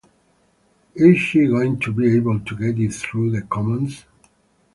Is 0.95 1.19
she 1.19 1.45
going 1.45 1.77
to 1.81 1.93
be 1.93 2.15
able 2.15 2.39
to 2.39 2.57
get 2.57 2.79
it 2.79 2.91
through 2.95 3.29
the 3.29 3.43
Commons? 3.43 4.03